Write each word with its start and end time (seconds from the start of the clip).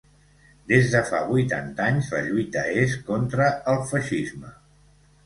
Des 0.69 0.87
de 0.93 1.01
fa 1.09 1.19
vuitanta 1.27 1.85
anys 1.93 2.09
la 2.13 2.21
lluita 2.29 2.63
és 2.85 2.97
contra 3.11 3.51
el 3.75 3.79
feixisme. 3.93 4.57